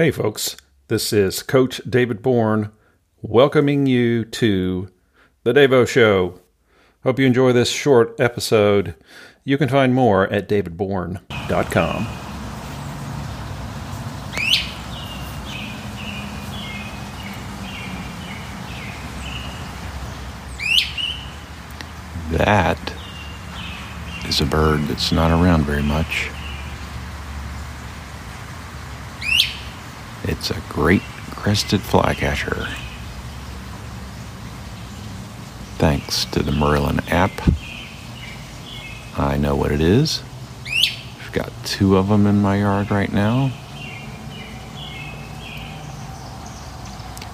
[0.00, 0.56] Hey, folks,
[0.88, 2.72] this is Coach David Bourne
[3.20, 4.88] welcoming you to
[5.44, 6.40] The Davo Show.
[7.02, 8.94] Hope you enjoy this short episode.
[9.44, 12.06] You can find more at davidbourne.com.
[22.38, 22.94] That
[24.26, 26.30] is a bird that's not around very much.
[30.24, 31.02] It's a great
[31.34, 32.66] crested flycatcher.
[35.78, 37.30] Thanks to the Merlin app,
[39.16, 40.22] I know what it is.
[41.20, 43.50] I've got two of them in my yard right now.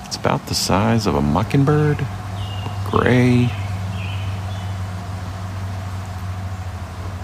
[0.05, 2.06] It's about the size of a mockingbird,
[2.88, 3.50] gray,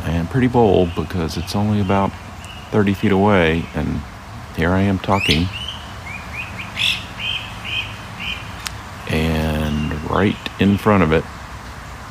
[0.05, 2.11] and pretty bold because it's only about
[2.73, 4.01] 30 feet away, and
[4.57, 5.49] here I am talking.
[9.09, 11.25] And right in front of it,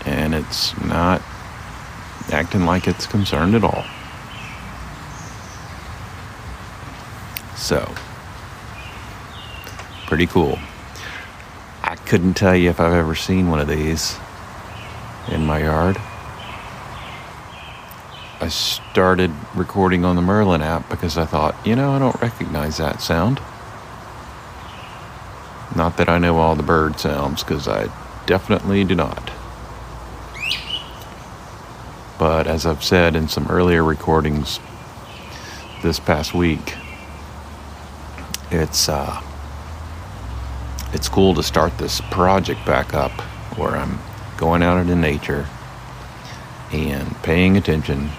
[0.06, 1.22] and it's not
[2.32, 3.84] acting like it's concerned at all.
[7.56, 7.94] So,
[10.08, 10.60] pretty cool.
[11.84, 14.18] I couldn't tell you if I've ever seen one of these
[15.30, 15.98] in my yard.
[18.42, 22.78] I started recording on the Merlin app because I thought, you know, I don't recognize
[22.78, 23.40] that sound.
[25.76, 27.88] Not that I know all the bird sounds, because I
[28.26, 29.30] definitely do not.
[32.18, 34.60] But as I've said in some earlier recordings
[35.84, 36.74] this past week,
[38.50, 39.22] it's uh,
[40.94, 43.12] it's cool to start this project back up
[43.56, 44.00] where I'm
[44.38, 45.46] going out into nature
[46.72, 48.10] and paying attention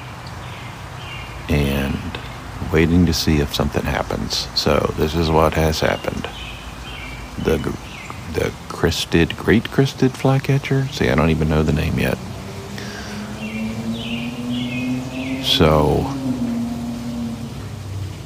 [2.72, 4.48] waiting to see if something happens.
[4.58, 6.28] So this is what has happened.
[7.44, 7.58] The
[8.32, 10.88] the crested, great crested flycatcher.
[10.88, 12.16] See, I don't even know the name yet.
[15.44, 16.06] So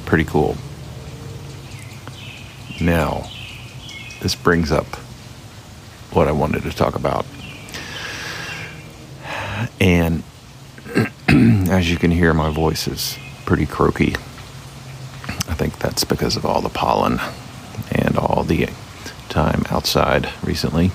[0.05, 0.55] pretty cool.
[2.79, 3.29] Now,
[4.21, 4.85] this brings up
[6.13, 7.25] what I wanted to talk about.
[9.81, 10.23] And
[11.69, 14.15] as you can hear, my voice is pretty croaky.
[15.87, 17.21] That's because of all the pollen
[17.89, 18.67] and all the
[19.29, 20.91] time outside recently.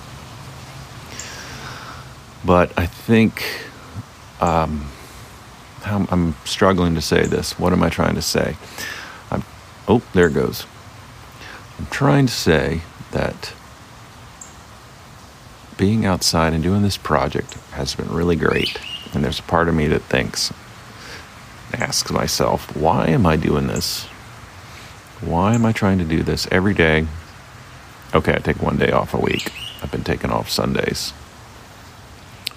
[2.45, 3.43] But I think
[4.43, 4.91] um,
[5.87, 7.59] I'm struggling to say this.
[7.59, 8.59] What am I trying to say?
[9.31, 9.43] I'm,
[9.89, 10.67] oh, there it goes.
[11.79, 12.83] I'm trying to say
[13.13, 13.55] that
[15.79, 18.79] being outside and doing this project has been really great.
[19.15, 20.53] And there's a part of me that thinks,
[21.73, 24.07] asks myself, why am I doing this?
[25.23, 27.07] Why am I trying to do this every day?
[28.15, 29.53] Okay, I take one day off a week.
[29.83, 31.11] I've been taking off Sundays.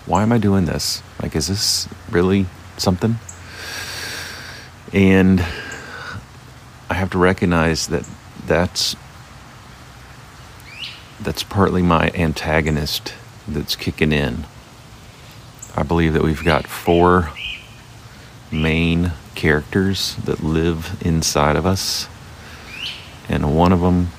[0.06, 1.02] Why am I doing this?
[1.22, 2.46] Like, is this really
[2.78, 3.16] something?
[4.92, 5.42] And
[6.90, 8.08] I have to recognize that
[8.46, 8.96] that's
[11.22, 13.14] that's partly my antagonist
[13.48, 14.46] that's kicking in
[15.78, 17.32] I believe that we've got four
[18.50, 22.08] main characters that live inside of us,
[23.30, 24.10] and one of them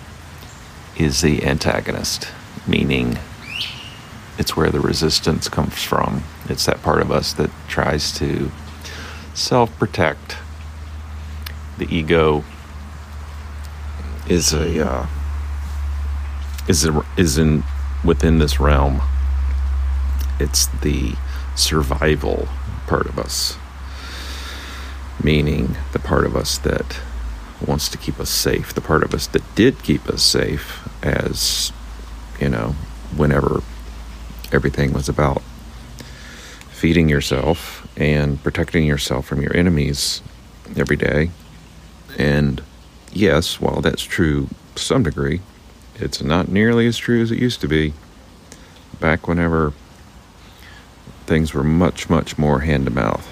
[0.97, 2.29] is the antagonist,
[2.67, 3.19] meaning
[4.39, 6.23] it's where the resistance comes from.
[6.49, 8.51] It's that part of us that tries to
[9.35, 10.37] self protect.
[11.79, 12.45] The ego
[14.29, 15.07] is a uh,
[16.69, 17.65] is a, is in
[18.05, 19.03] within this realm.
[20.39, 21.15] It's the
[21.55, 22.49] survival
[22.87, 23.57] part of us,
[25.23, 27.01] meaning the part of us that
[27.65, 31.73] wants to keep us safe, the part of us that did keep us safe, as
[32.41, 32.75] you know,
[33.17, 33.63] whenever
[34.53, 35.43] everything was about
[36.71, 40.23] feeding yourself and protecting yourself from your enemies
[40.77, 41.31] every day.
[42.19, 42.63] And
[43.13, 45.41] yes, while that's true to some degree,
[45.95, 47.95] it's not nearly as true as it used to be
[49.01, 49.73] back whenever
[51.27, 53.27] things were much, much more hand to mouth.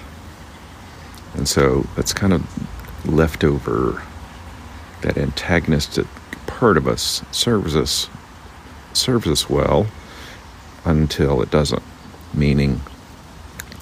[1.35, 4.01] And so that's kind of leftover,
[5.01, 6.07] that antagonistic
[6.47, 8.09] part of us serves us
[8.93, 9.87] serves us well
[10.85, 11.83] until it doesn't.
[12.33, 12.81] Meaning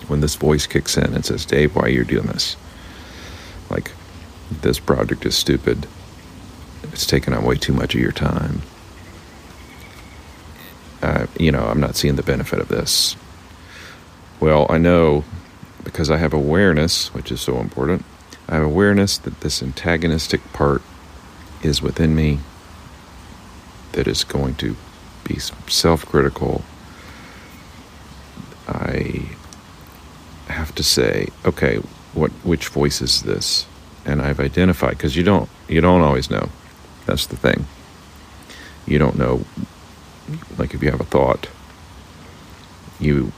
[0.07, 2.55] when this voice kicks in and says, Dave, why are you doing this?
[3.69, 3.91] Like,
[4.61, 5.87] this project is stupid.
[6.83, 8.61] It's taking up way too much of your time.
[11.01, 13.15] Uh, you know, I'm not seeing the benefit of this.
[14.39, 15.23] Well, I know
[15.83, 18.05] because I have awareness, which is so important.
[18.47, 20.81] I have awareness that this antagonistic part
[21.63, 22.39] is within me
[23.93, 24.75] that is going to
[25.23, 26.63] be self critical,
[28.67, 29.29] I
[30.47, 31.77] have to say, okay,
[32.13, 33.65] what which voice is this?
[34.05, 36.49] And I've identified because you don't you don't always know.
[37.05, 37.65] That's the thing.
[38.85, 39.45] You don't know
[40.57, 41.47] like if you have a thought,
[42.99, 43.31] you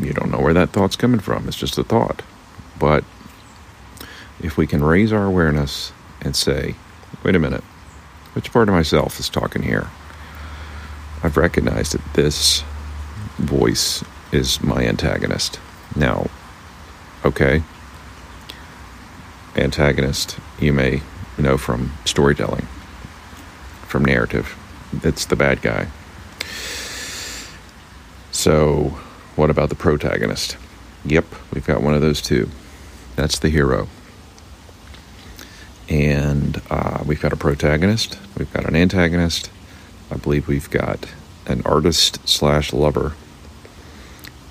[0.00, 1.48] you don't know where that thought's coming from.
[1.48, 2.22] It's just a thought.
[2.78, 3.04] But
[4.40, 5.92] if we can raise our awareness
[6.22, 6.76] and say,
[7.22, 7.64] wait a minute,
[8.34, 9.88] which part of myself is talking here?
[11.22, 12.62] I've recognized that this
[13.38, 15.58] voice is my antagonist.
[15.96, 16.28] Now,
[17.24, 17.62] okay,
[19.56, 21.02] antagonist, you may
[21.36, 22.66] know from storytelling,
[23.86, 24.56] from narrative.
[25.02, 25.88] It's the bad guy.
[28.30, 28.98] So,
[29.34, 30.56] what about the protagonist?
[31.04, 32.48] Yep, we've got one of those too.
[33.16, 33.88] That's the hero.
[35.88, 39.50] And uh, we've got a protagonist, we've got an antagonist,
[40.10, 41.06] I believe we've got
[41.46, 43.14] an artist slash lover,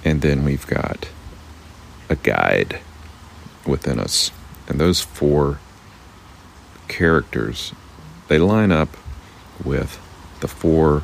[0.03, 1.09] and then we've got
[2.09, 2.79] a guide
[3.67, 4.31] within us.
[4.67, 5.59] And those four
[6.87, 7.73] characters,
[8.27, 8.97] they line up
[9.63, 9.99] with
[10.39, 11.03] the four,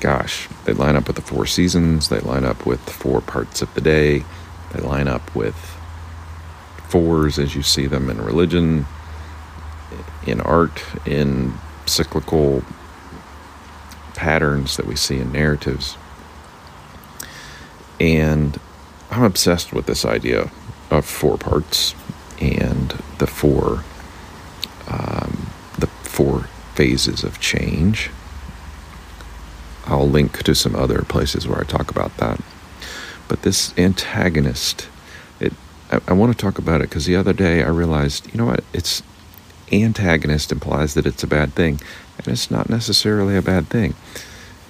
[0.00, 3.62] gosh, they line up with the four seasons, they line up with the four parts
[3.62, 4.24] of the day,
[4.72, 5.79] they line up with
[6.90, 8.86] fours as you see them in religion,
[10.26, 11.54] in art, in
[11.86, 12.62] cyclical
[14.14, 15.96] patterns that we see in narratives.
[17.98, 18.58] And
[19.10, 20.50] I'm obsessed with this idea
[20.90, 21.94] of four parts
[22.40, 23.84] and the four
[24.88, 25.46] um,
[25.78, 28.10] the four phases of change.
[29.86, 32.40] I'll link to some other places where I talk about that.
[33.28, 34.88] But this antagonist,
[35.90, 38.46] I, I want to talk about it because the other day I realized, you know
[38.46, 39.02] what, it's
[39.72, 41.80] antagonist implies that it's a bad thing,
[42.18, 43.94] and it's not necessarily a bad thing.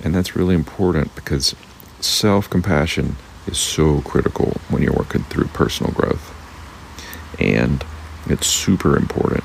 [0.03, 1.55] And that's really important because
[2.01, 6.35] self compassion is so critical when you're working through personal growth.
[7.39, 7.85] And
[8.27, 9.45] it's super important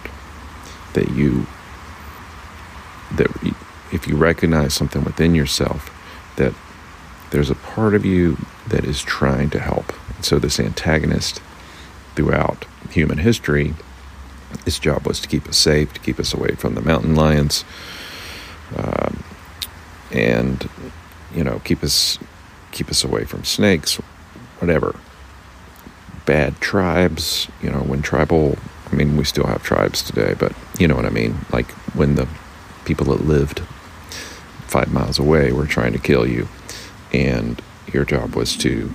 [0.94, 1.48] that you
[3.14, 3.28] that
[3.92, 5.92] if you recognize something within yourself
[6.38, 6.54] that
[7.30, 8.38] there's a part of you
[8.68, 9.94] that is trying to help.
[10.22, 11.42] So this antagonist
[12.16, 13.74] throughout human history
[14.64, 17.66] his job was to keep us safe, to keep us away from the mountain lions,
[18.76, 19.24] um,
[20.12, 20.70] and
[21.34, 22.18] you know keep us
[22.72, 23.96] keep us away from snakes,
[24.60, 24.96] whatever.
[26.26, 28.58] Bad tribes, you know, when tribal.
[28.92, 31.38] I mean, we still have tribes today, but you know what I mean.
[31.52, 32.28] Like when the
[32.86, 33.60] people that lived
[34.68, 36.48] five miles away were trying to kill you,
[37.12, 38.92] and your job was to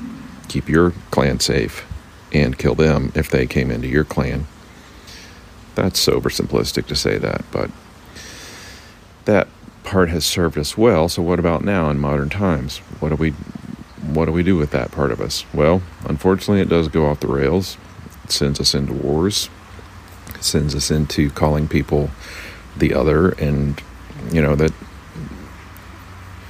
[0.48, 1.84] keep your clan safe
[2.32, 4.46] and kill them if they came into your clan
[5.74, 7.70] that's oversimplistic to say that, but
[9.24, 9.48] that
[9.84, 11.08] part has served us well.
[11.08, 12.78] So what about now in modern times?
[13.00, 13.30] What do we
[14.12, 15.44] what do we do with that part of us?
[15.54, 17.76] Well, unfortunately, it does go off the rails.
[18.24, 19.48] It sends us into wars.
[20.34, 22.10] It sends us into calling people
[22.76, 23.80] the other, and
[24.30, 24.72] you know that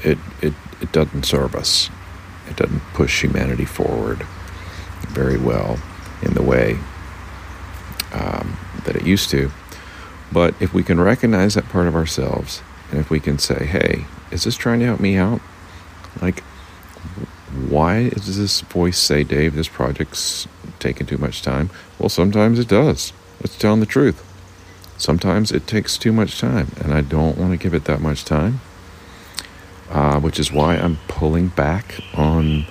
[0.02, 1.90] it it it doesn't serve us.
[2.48, 4.26] It doesn't push humanity forward
[5.08, 5.78] very well
[6.22, 6.78] in the way
[8.12, 9.50] um, that it used to.
[10.32, 14.04] But if we can recognize that part of ourselves, and if we can say, hey,
[14.30, 15.40] is this trying to help me out?
[16.20, 16.40] Like,
[17.68, 20.46] why does this voice say, Dave, this project's
[20.78, 21.70] taking too much time?
[21.98, 23.12] Well, sometimes it does.
[23.40, 24.24] It's telling the truth.
[24.98, 28.24] Sometimes it takes too much time, and I don't want to give it that much
[28.24, 28.60] time,
[29.90, 32.66] uh, which is why I'm pulling back on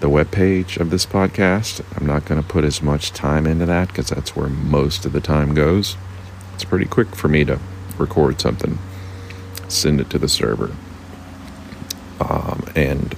[0.00, 1.84] the web page of this podcast.
[1.96, 5.12] I'm not going to put as much time into that because that's where most of
[5.12, 5.96] the time goes.
[6.54, 7.58] It's pretty quick for me to
[7.98, 8.78] record something,
[9.68, 10.74] send it to the server,
[12.20, 13.16] um, and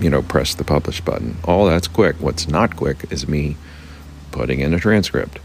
[0.00, 1.36] you know press the publish button.
[1.44, 2.16] All that's quick.
[2.20, 3.56] What's not quick is me
[4.30, 5.38] putting in a transcript,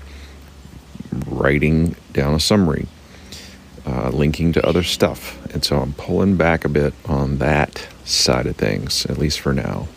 [1.28, 2.88] writing down a summary,
[3.86, 8.46] uh, linking to other stuff, and so I'm pulling back a bit on that side
[8.46, 9.88] of things, at least for now,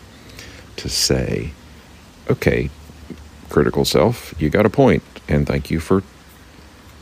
[0.76, 1.52] to say,
[2.30, 2.70] okay,
[3.48, 6.02] critical self, you got a point, and thank you for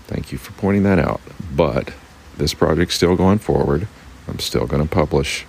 [0.07, 1.21] thank you for pointing that out.
[1.55, 1.93] But
[2.37, 3.89] this project's still going forward.
[4.29, 5.47] I'm still going to publish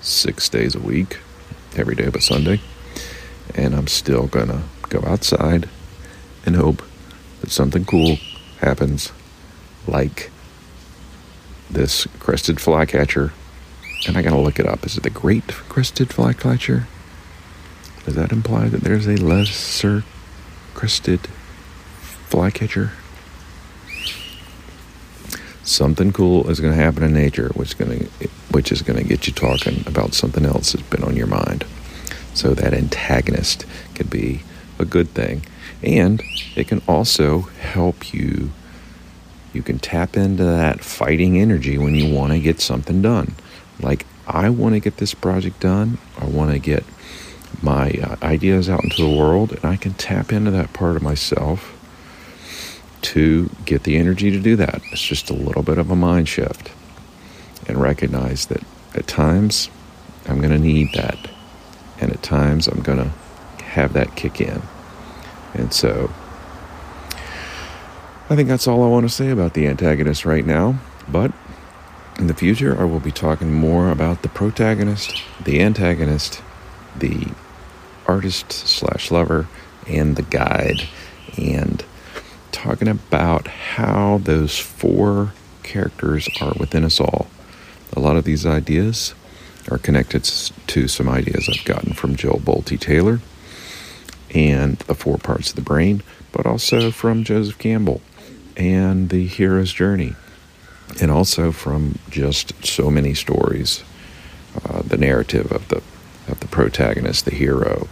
[0.00, 1.18] six days a week,
[1.76, 2.60] every day but Sunday,
[3.54, 5.68] and I'm still going to go outside
[6.46, 6.82] and hope
[7.40, 8.16] that something cool
[8.60, 9.12] happens,
[9.86, 10.30] like
[11.70, 13.32] this crested flycatcher
[14.06, 14.86] and I gotta look it up.
[14.86, 16.86] Is it the Great Crested Flycatcher?
[18.04, 20.04] Does that imply that there's a lesser
[20.74, 21.26] crested
[22.28, 22.92] flycatcher?
[25.68, 29.32] something cool is to happen in nature, which is to which is to get you
[29.32, 31.64] talking about something else that's been on your mind.
[32.32, 34.40] So that antagonist could be
[34.78, 35.42] a good thing,
[35.82, 36.22] and
[36.56, 38.50] it can also help you.
[39.52, 43.34] You can tap into that fighting energy when you want to get something done.
[43.80, 45.98] Like I want to get this project done.
[46.18, 46.84] I want to get
[47.62, 51.02] my uh, ideas out into the world, and I can tap into that part of
[51.02, 51.74] myself
[53.00, 54.82] to get the energy to do that.
[54.92, 56.70] It's just a little bit of a mind shift
[57.66, 58.62] and recognize that
[58.94, 59.70] at times
[60.26, 61.18] I'm going to need that,
[62.00, 64.62] and at times I'm going to have that kick in.
[65.54, 66.12] And so
[68.30, 70.78] I think that's all I want to say about the antagonist right now.
[71.08, 71.32] But
[72.18, 76.42] in the future, I will be talking more about the protagonist, the antagonist,
[76.94, 77.28] the
[78.06, 79.48] artist slash lover,
[79.86, 80.82] and the guide,
[81.38, 81.82] and
[82.52, 85.32] talking about how those four
[85.62, 87.28] characters are within us all.
[87.96, 89.14] A lot of these ideas
[89.70, 93.20] are connected to some ideas I've gotten from Jill Bolte Taylor
[94.34, 98.02] and the four parts of the brain, but also from Joseph Campbell
[98.58, 100.14] and the hero's journey,
[101.00, 103.82] and also from just so many stories.
[104.64, 105.82] Uh, the narrative of the
[106.26, 107.88] of the protagonist, the hero,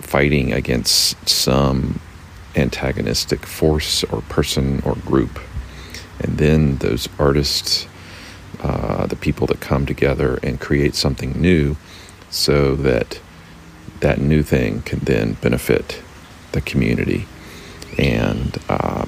[0.00, 1.98] fighting against some
[2.54, 5.40] antagonistic force or person or group.
[6.20, 7.86] And then those artists,
[8.60, 11.76] uh, the people that come together and create something new
[12.30, 13.20] so that
[14.00, 16.02] that new thing can then benefit
[16.52, 17.26] the community.
[17.98, 19.06] And uh,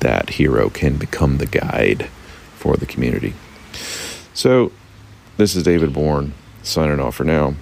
[0.00, 2.08] that hero can become the guide
[2.54, 3.34] for the community.
[4.34, 4.72] So,
[5.36, 7.54] this is David Bourne signing off for now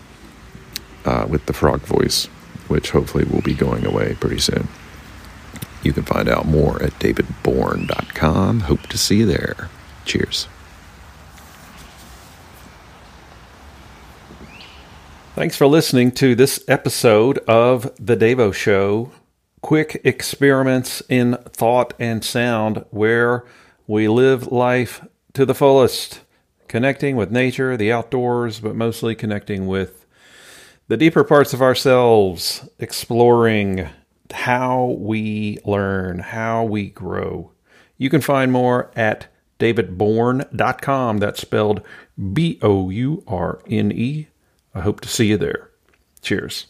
[1.04, 2.26] uh, with the frog voice,
[2.68, 4.68] which hopefully will be going away pretty soon.
[5.82, 8.60] You can find out more at davidbourne.com.
[8.60, 9.70] Hope to see you there.
[10.04, 10.48] Cheers.
[15.36, 19.12] Thanks for listening to this episode of The Davo Show.
[19.62, 23.44] Quick experiments in thought and sound where
[23.86, 26.20] we live life to the fullest,
[26.68, 30.06] connecting with nature, the outdoors, but mostly connecting with
[30.88, 33.88] the deeper parts of ourselves, exploring
[34.32, 37.52] how we learn, how we grow.
[37.98, 39.26] You can find more at
[39.58, 41.18] davidbourne.com.
[41.18, 41.82] That's spelled
[42.32, 44.28] B O U R N E.
[44.74, 45.70] I hope to see you there.
[46.22, 46.66] Cheers.